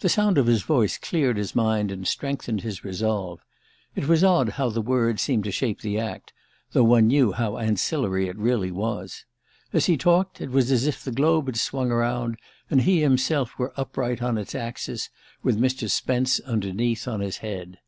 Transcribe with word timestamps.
The 0.00 0.08
sound 0.08 0.36
of 0.36 0.48
his 0.48 0.62
voice 0.62 0.98
cleared 0.98 1.36
his 1.36 1.54
mind 1.54 1.92
and 1.92 2.08
strengthened 2.08 2.62
his 2.62 2.82
resolve. 2.82 3.44
It 3.94 4.08
was 4.08 4.24
odd 4.24 4.48
how 4.58 4.68
the 4.68 4.82
word 4.82 5.20
seemed 5.20 5.44
to 5.44 5.52
shape 5.52 5.80
the 5.80 5.96
act, 5.96 6.32
though 6.72 6.82
one 6.82 7.06
knew 7.06 7.30
how 7.30 7.58
ancillary 7.58 8.26
it 8.26 8.36
really 8.36 8.72
was. 8.72 9.24
As 9.72 9.86
he 9.86 9.96
talked, 9.96 10.40
it 10.40 10.50
was 10.50 10.72
as 10.72 10.88
if 10.88 11.04
the 11.04 11.12
globe 11.12 11.46
had 11.46 11.56
swung 11.56 11.92
around, 11.92 12.36
and 12.68 12.80
he 12.82 13.00
himself 13.00 13.56
were 13.56 13.72
upright 13.76 14.20
on 14.20 14.38
its 14.38 14.56
axis, 14.56 15.08
with 15.44 15.56
Mr. 15.60 15.88
Spence 15.88 16.40
underneath, 16.40 17.06
on 17.06 17.20
his 17.20 17.36
head. 17.36 17.78